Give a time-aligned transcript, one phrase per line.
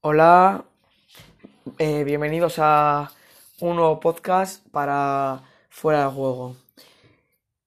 [0.00, 0.64] Hola,
[1.78, 3.10] eh, bienvenidos a
[3.60, 6.54] un nuevo podcast para Fuera de Juego.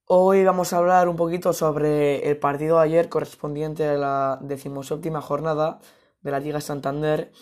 [0.05, 5.19] Hoy vamos a hablar un poquito sobre el partido de ayer correspondiente a la decimoséptima
[5.19, 5.81] jornada
[6.21, 7.33] de la Liga Santander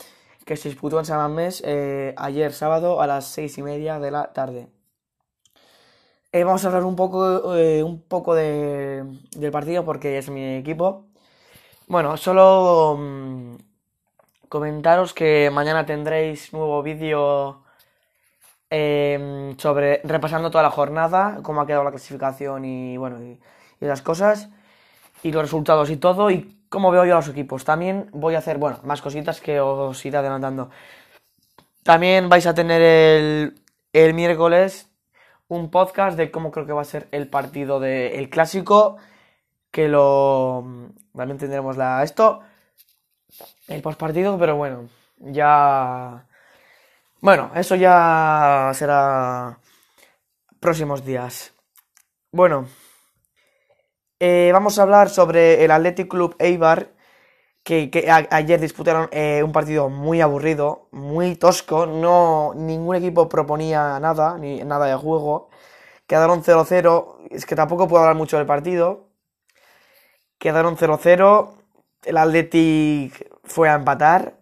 [0.44, 4.10] que se disputó en San Mamés eh, ayer sábado a las seis y media de
[4.10, 4.70] la tarde.
[6.32, 9.06] Eh, vamos a hablar un poco, un poco de,
[9.38, 11.06] del partido porque es mi equipo.
[11.88, 13.69] Bueno, solo mm,
[14.50, 17.64] comentaros que mañana tendréis nuevo vídeo
[18.70, 23.40] em, sobre repasando toda la jornada, cómo ha quedado la clasificación y bueno, y,
[23.80, 24.50] y las cosas,
[25.24, 27.66] y los resultados y todo, y cómo veo yo a los equipos.
[27.66, 30.70] También voy a hacer, bueno, más cositas que os iré adelantando.
[31.84, 33.62] También vais a tener el,
[33.94, 34.90] el miércoles
[35.48, 38.98] un podcast de cómo creo que va a ser el partido del clásico,
[39.72, 40.64] que lo...
[41.16, 42.42] También tendremos la, esto,
[43.68, 46.26] el postpartido, pero bueno, ya...
[47.22, 49.60] Bueno, eso ya será
[50.60, 51.54] próximos días.
[52.32, 52.68] Bueno,
[54.20, 56.92] eh, vamos a hablar sobre el Athletic Club Eibar,
[57.64, 57.90] que,
[58.32, 64.64] ayer disputaron eh, un partido muy aburrido, muy tosco, no, ningún equipo proponía nada, ni
[64.64, 65.50] nada de juego.
[66.08, 69.10] Quedaron 0-0, es que tampoco puedo hablar mucho del partido.
[70.40, 71.59] Quedaron 0-0,
[72.04, 74.38] el Athletic fue a empatar.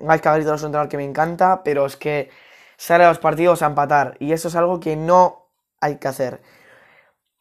[0.00, 2.30] Mike Cabrito es un entrenador que me encanta, pero es que
[2.76, 5.50] sale a los partidos a empatar, y eso es algo que no
[5.80, 6.42] hay que hacer.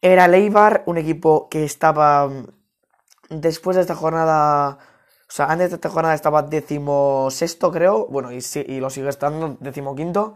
[0.01, 2.47] Era el Eibar, un equipo que estaba mm,
[3.29, 4.77] después de esta jornada,
[5.29, 10.35] o sea, antes de esta jornada estaba decimosexto, creo, bueno, y lo sigue estando, decimoquinto.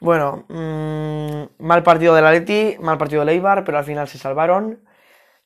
[0.00, 4.85] Bueno, mm, mal partido del Atleti, mal partido del Eibar, pero al final se salvaron.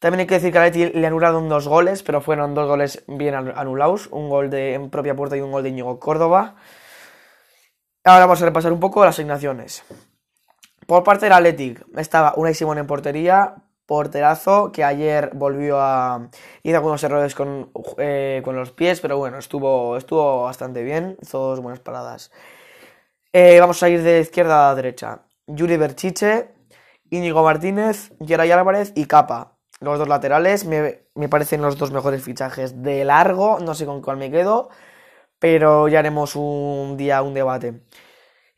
[0.01, 3.05] También hay que decir que al Atleti le anularon dos goles, pero fueron dos goles
[3.07, 6.57] bien anu- anulados, un gol de en propia puerta y un gol de Íñigo Córdoba.
[8.03, 9.85] Ahora vamos a repasar un poco las asignaciones.
[10.87, 16.31] Por parte del Athletic estaba Unai Simón en portería, porterazo, que ayer volvió a...
[16.63, 21.39] hizo algunos errores con, eh, con los pies, pero bueno, estuvo, estuvo bastante bien, hizo
[21.39, 22.33] dos buenas paradas.
[23.33, 25.27] Eh, vamos a ir de izquierda a derecha.
[25.47, 26.55] Yuri Berchiche,
[27.11, 29.60] Íñigo Martínez, Geray Álvarez y Capa.
[29.81, 34.03] Los dos laterales me, me parecen los dos mejores fichajes de largo, no sé con
[34.03, 34.69] cuál me quedo,
[35.39, 37.83] pero ya haremos un día un debate.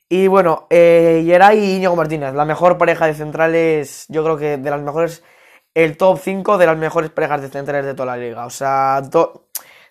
[0.08, 4.58] Y bueno, eh, Geray y Íñigo Martínez, la mejor pareja de centrales, yo creo que
[4.58, 5.24] de las mejores,
[5.74, 8.44] el top 5 de las mejores parejas de centrales de toda la liga.
[8.44, 9.00] O sea,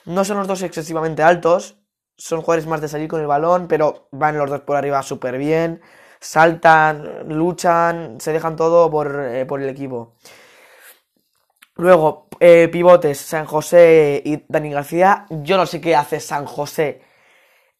[0.06, 1.78] no son los dos excesivamente altos,
[2.18, 5.40] son jugadores más de salir con el balón, pero van los dos por arriba súper
[5.40, 5.82] bien,
[6.20, 10.14] saltan, luchan, se dejan todo por, eh, por el equipo.
[11.82, 15.26] Luego, eh, pivotes, San José y Dani García.
[15.32, 17.02] Yo no sé qué hace San José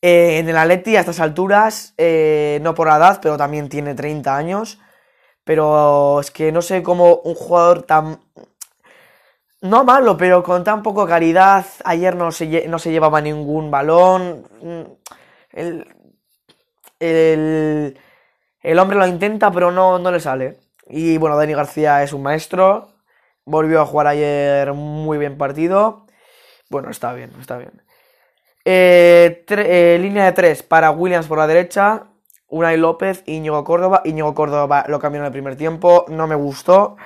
[0.02, 3.96] eh, en el Atleti a estas alturas, eh, no por la edad, pero también tiene
[3.96, 4.80] 30 años.
[5.46, 8.20] Pero es que no sé cómo un jugador tan...
[9.62, 11.66] No malo, pero con tan poco calidad.
[11.86, 14.48] Ayer no se, no se llevaba ningún balón.
[14.62, 14.82] Mm,
[15.52, 15.88] El,
[17.00, 18.00] el,
[18.62, 20.60] el hombre lo intenta, pero no, no le sale.
[20.88, 22.90] Y bueno, Dani García es un maestro.
[23.46, 26.06] Volvió a jugar ayer muy bien partido.
[26.70, 27.82] Bueno, está bien, está bien.
[28.64, 32.08] Eh, eh, línea de tres para Williams por la derecha.
[32.48, 34.02] Unai López, Íñigo Córdoba.
[34.06, 36.06] Íñigo Córdoba lo cambió en el primer tiempo.
[36.10, 36.98] No me gustó.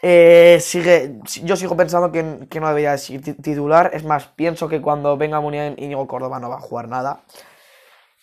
[0.00, 3.90] Eh, sigue, yo sigo pensando que, que no debería titular.
[3.92, 7.20] Es más, pienso que cuando venga Muniain, Íñigo Córdoba no va a jugar nada.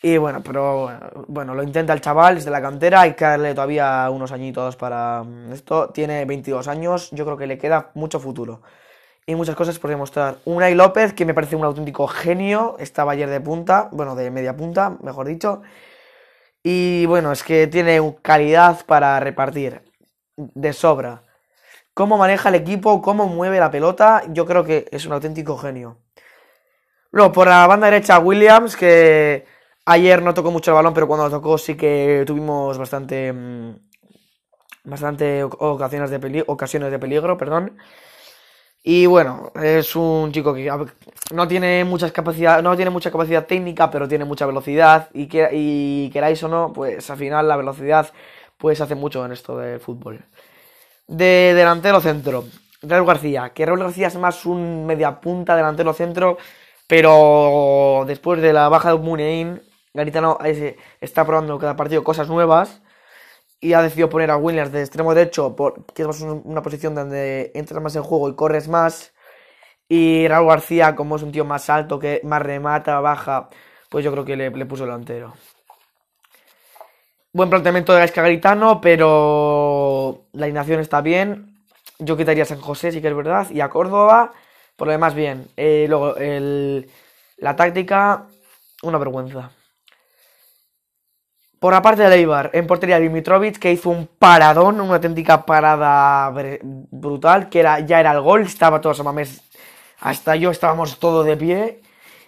[0.06, 0.92] Y bueno, pero
[1.28, 4.76] bueno, lo intenta el chaval, es de la cantera, hay que darle todavía unos añitos
[4.76, 5.90] para mm, esto.
[5.90, 8.62] Tiene 22 años, yo creo que le queda mucho futuro
[9.26, 10.38] y muchas cosas por demostrar.
[10.46, 14.56] Unai López, que me parece un auténtico genio, estaba ayer de punta, bueno, de media
[14.56, 15.64] punta, mejor dicho.
[16.62, 19.82] Y bueno, es que tiene calidad para repartir
[20.38, 21.24] de sobra.
[21.96, 25.98] Cómo maneja el equipo, cómo mueve la pelota, yo creo que es un auténtico genio.
[27.10, 29.55] Luego, por la banda derecha, Williams, que
[29.86, 33.76] ayer no tocó mucho el balón, pero cuando lo tocó sí que tuvimos bastante, mm,
[34.86, 37.78] bastante oc- ocasiones de, peli- ocasiones de peligro, perdón.
[38.84, 40.72] Y bueno, es un chico que
[41.34, 45.10] no tiene muchas capacidad, no tiene mucha capacidad técnica, pero tiene mucha velocidad.
[45.14, 48.12] Y, que, y queráis o no, pues al final la velocidad
[48.58, 50.24] pues hace mucho en esto del fútbol.
[51.08, 52.46] De delantero centro,
[52.84, 56.38] Raúl García, que Raúl García es más un media punta delantero centro,
[56.88, 59.62] pero después de la baja de Muniain,
[59.96, 60.38] Garitano
[61.00, 62.82] está probando cada partido cosas nuevas
[63.62, 67.52] y ha decidido poner a Williams de extremo derecho, por, que es una posición donde
[67.56, 69.14] entras más en juego y corres más.
[69.88, 73.50] Y Raúl García, como es un tío más alto, que más remata, baja,
[73.90, 75.34] pues yo creo que le, le puso delantero.
[77.32, 81.58] Buen planteamiento de Gaisca Garitano, pero la alineación está bien.
[82.00, 84.34] Yo quitaría a San José, sí que es verdad, y a Córdoba,
[84.76, 85.48] por lo demás bien.
[85.56, 86.16] Eh, luego,
[87.38, 88.28] la táctica,
[88.84, 89.52] una vergüenza.
[91.60, 96.32] Por la parte de Eibar, en portería Dimitrovic, que hizo un paradón, una auténtica parada
[96.92, 99.42] brutal, que era, ya era el gol, estaba todos a mames,
[100.00, 101.82] hasta yo estábamos todos de pie,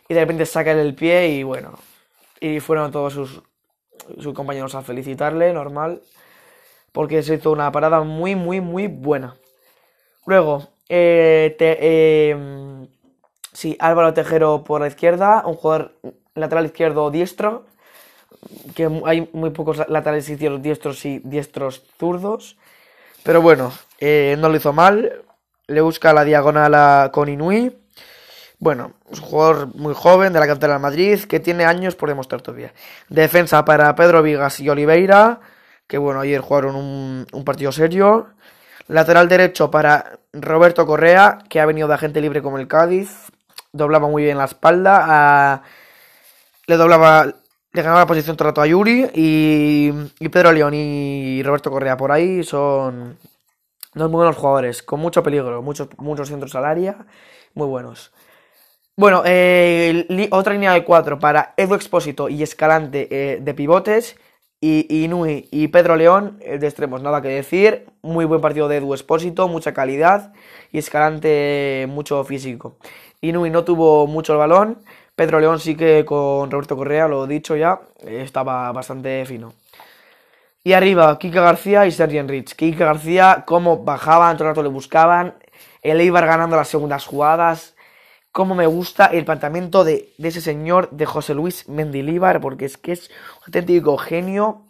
[0.07, 1.77] y de repente saca el pie y bueno,
[2.39, 3.43] y fueron todos sus,
[4.17, 6.01] sus compañeros a felicitarle, normal,
[6.91, 9.35] porque se hizo una parada muy, muy, muy buena.
[10.25, 12.87] Luego, eh, eh,
[13.51, 15.93] sí, Álvaro Tejero por la izquierda, un jugador
[16.33, 17.65] lateral izquierdo diestro,
[18.75, 22.57] que hay muy pocos laterales izquierdos diestros y diestros zurdos,
[23.23, 25.23] pero bueno, eh, no lo hizo mal,
[25.67, 27.77] le busca la diagonal a, con Inui.
[28.59, 32.09] Bueno, es un jugador muy joven de la cantera de Madrid que tiene años por
[32.09, 32.73] demostrar todavía.
[33.09, 35.41] Defensa para Pedro Vigas y Oliveira,
[35.87, 38.29] que bueno, ayer jugaron un, partido serio.
[38.87, 43.27] Lateral derecho para Roberto Correa, que ha venido de agente libre como el Cádiz.
[43.73, 45.63] Doblaba muy bien la espalda.
[46.65, 47.33] Le doblaba.
[47.73, 49.09] Le ganaba la posición todo el rato a Yuri.
[49.13, 53.17] Y, y Pedro León y Roberto Correa por ahí son
[53.93, 54.81] dos muy buenos jugadores.
[54.83, 55.61] Con mucho peligro.
[55.61, 57.05] Muchos, muchos centros al área.
[57.53, 58.11] Muy buenos.
[58.95, 64.15] Bueno, eh, otra línea de cuatro para Edu Expósito y Escalante eh, de pivotes.
[64.59, 67.85] Y Inui y Pedro León de extremos, nada que decir.
[68.01, 70.33] Muy buen partido de Edu Expósito, mucha calidad.
[70.71, 72.77] Y Escalante, mucho físico.
[73.21, 74.79] Inui no tuvo mucho el balón.
[75.17, 79.51] Pedro León sí que con Roberto Correa, lo dicho ya, estaba bastante fino.
[80.63, 82.55] Y arriba, Kika García y Sergi Enrich.
[82.55, 85.33] Kika García, como bajaban, todo el rato le buscaban.
[85.81, 87.75] El Eibar ganando las segundas jugadas
[88.37, 92.91] cómo me gusta el planteamiento de, ese señor, de José Luis Mendilíbar, porque es que
[92.91, 94.61] es un auténtico genio.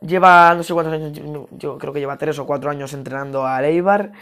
[0.00, 1.20] Lleva, no sé cuántos años,
[1.50, 4.12] yo creo que lleva tres o cuatro años entrenando a Eibar,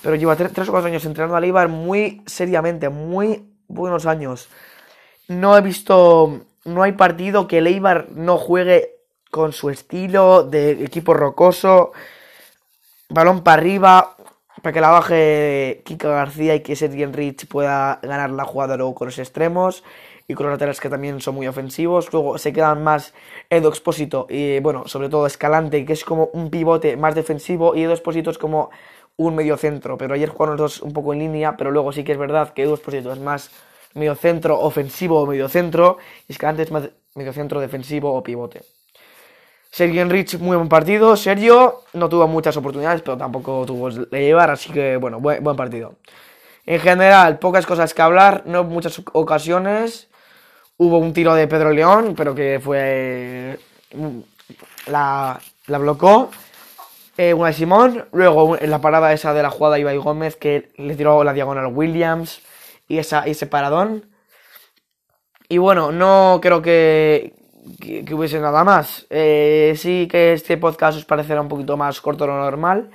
[0.00, 4.48] pero lleva tres, o cuatro años entrenando a Eibar muy seriamente, muy buenos años.
[5.28, 7.82] No he visto, no hay partido que el
[8.14, 8.96] no juegue
[9.30, 11.92] con su estilo de equipo rocoso,
[13.08, 14.16] balón para arriba,
[14.62, 18.94] para que la baje Kika García y que Sergio Rich pueda ganar la jugada luego
[18.94, 19.84] con los extremos
[20.28, 22.12] y con los laterales que también son muy ofensivos.
[22.12, 23.12] Luego se quedan más
[23.50, 27.82] Edo Expósito y, bueno, sobre todo Escalante, que es como un pivote más defensivo, y
[27.82, 28.70] Edo Expósito es como
[29.16, 29.98] un medio centro.
[29.98, 32.52] Pero ayer jugaron los dos un poco en línea, pero luego sí que es verdad
[32.52, 33.50] que Edo Expósito es más
[33.96, 35.98] medio centro ofensivo o medio centro,
[36.28, 38.62] y Escalante es más medio centro defensivo o pivote.
[39.70, 41.16] Sergio Enrich, muy buen partido.
[41.16, 45.56] Sergio no tuvo muchas oportunidades, pero tampoco tuvo de llevar, así que bueno, buen, buen,
[45.56, 45.96] partido.
[46.64, 50.08] En general, pocas cosas que hablar, no muchas ocasiones.
[50.78, 53.58] Hubo un tiro de Pedro León, pero que fue.
[54.86, 56.30] La, la blocó.
[57.18, 58.06] Eh, una de Simón.
[58.12, 61.66] Luego en la parada esa de la jugada Ibai Gómez, que le tiró la diagonal
[61.66, 62.40] Williams.
[62.88, 64.10] Y esa, ese paradón.
[65.48, 67.34] Y bueno, no creo que,
[67.80, 69.06] que, hubiese nada más.
[69.10, 72.90] Eh, sí que este podcast os parecerá un poquito más corto de lo normal,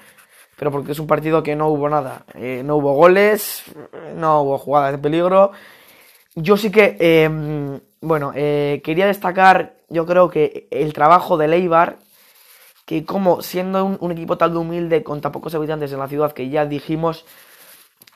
[0.57, 2.25] pero porque es un partido que no hubo nada.
[2.35, 3.63] Eh, no hubo goles,
[4.15, 5.51] no hubo jugadas de peligro.
[6.35, 11.97] Yo sí que, eh, bueno, eh, quería destacar, yo creo que el trabajo de Leibar,
[12.85, 16.31] que como siendo un, un, equipo tan humilde con tan pocos habitantes en la ciudad,
[16.31, 17.25] que ya dijimos,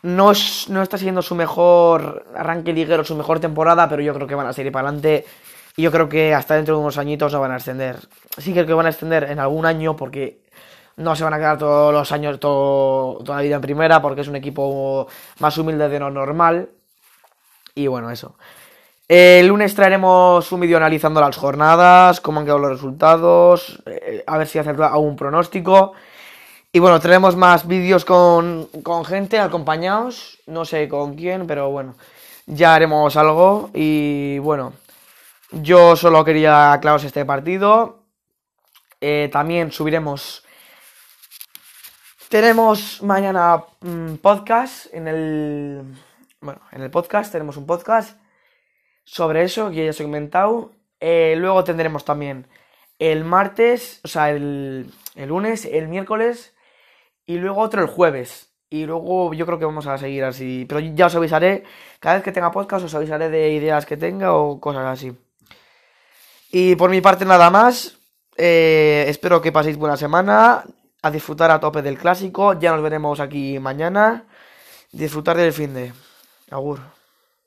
[0.03, 4.27] no, es, no está siendo su mejor arranque liguero, su mejor temporada, pero yo creo
[4.27, 5.25] que van a seguir para adelante
[5.75, 7.97] y yo creo que hasta dentro de unos añitos no van a extender.
[8.37, 10.41] Sí creo que van a extender en algún año porque
[10.97, 14.21] no se van a quedar todos los años, todo, toda la vida en primera, porque
[14.21, 15.07] es un equipo
[15.39, 16.69] más humilde de lo normal.
[17.73, 18.35] Y bueno, eso.
[19.07, 24.37] El lunes traeremos un vídeo analizando las jornadas, cómo han quedado los resultados, eh, a
[24.37, 25.93] ver si hace algún pronóstico.
[26.75, 31.95] Y bueno, traeremos más vídeos con, con gente, acompañados, no sé con quién, pero bueno,
[32.47, 33.69] ya haremos algo.
[33.73, 34.73] Y bueno.
[35.51, 38.03] Yo solo quería aclararos este partido.
[38.99, 40.43] Eh, también subiremos.
[42.27, 45.81] Tenemos mañana mmm, podcast en el.
[46.41, 48.19] Bueno, en el podcast tenemos un podcast
[49.05, 50.73] sobre eso que ya os he comentado.
[50.99, 52.47] Eh, luego tendremos también
[52.99, 56.51] el martes, o sea, el, el lunes, el miércoles
[57.25, 58.49] y luego otro el jueves.
[58.69, 60.65] Y luego yo creo que vamos a seguir así.
[60.67, 61.63] Pero ya os avisaré,
[61.99, 65.15] cada vez que tenga podcast os avisaré de ideas que tenga o cosas así.
[66.51, 67.97] Y por mi parte nada más.
[68.37, 70.63] Eh, espero que paséis buena semana.
[71.01, 72.59] A disfrutar a tope del clásico.
[72.59, 74.25] Ya nos veremos aquí mañana.
[74.91, 75.93] Disfrutar del fin de.
[76.49, 76.94] Agur.